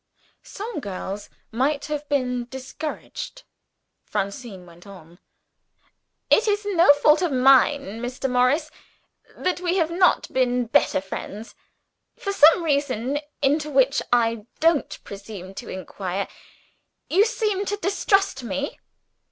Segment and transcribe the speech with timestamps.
[0.41, 3.43] Some girls might have been discouraged.
[4.03, 5.19] Francine went on.
[6.31, 8.27] "It is no fault of mine, Mr.
[8.27, 8.71] Morris,
[9.37, 11.53] that we have not been better friends.
[12.17, 16.27] For some reason, into which I don't presume to inquire,
[17.07, 18.79] you seem to distrust me.